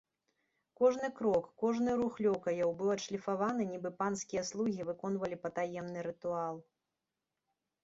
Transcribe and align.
Кожны 0.79 1.09
крок, 1.19 1.49
кожны 1.63 1.91
рух 1.99 2.15
лёкаяў 2.27 2.73
быў 2.79 2.89
адшліфаваны, 2.95 3.69
нібы 3.75 3.93
панскія 4.01 4.41
слугі 4.49 4.81
выконвалі 4.91 5.41
патаемны 5.47 5.99
рытуал. 6.11 6.55